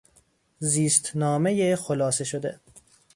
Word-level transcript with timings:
زیستنامهی 0.59 1.75
خلاصه 1.75 2.23
شده 2.25 2.59